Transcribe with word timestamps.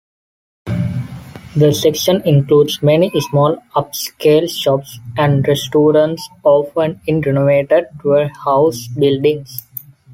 The 1.55 1.71
section 1.79 2.21
includes 2.25 2.81
many 2.81 3.11
small, 3.21 3.57
upscale 3.75 4.49
shops 4.49 4.97
and 5.15 5.47
restaurants, 5.47 6.27
often 6.43 6.99
in 7.05 7.21
renovated 7.21 7.85
warehouse 8.03 8.87
buildings. 8.87 9.61